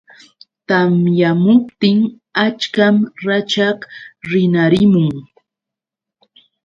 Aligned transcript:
Tamyamuptin 0.67 1.99
achkan 2.45 2.95
rachaq 3.27 3.79
rinarimun. 4.29 5.15